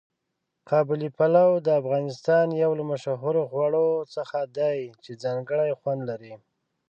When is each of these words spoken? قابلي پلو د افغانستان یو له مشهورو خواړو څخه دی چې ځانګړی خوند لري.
قابلي 0.69 1.09
پلو 1.17 1.49
د 1.65 1.67
افغانستان 1.81 2.45
یو 2.63 2.71
له 2.79 2.83
مشهورو 2.91 3.41
خواړو 3.49 3.87
څخه 4.15 4.39
دی 4.57 4.77
چې 5.03 5.11
ځانګړی 5.23 5.71
خوند 5.79 6.01
لري. 6.09 6.33